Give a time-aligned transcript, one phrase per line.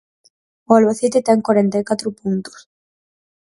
[0.69, 2.59] O Albacete ten corenta e catro puntos.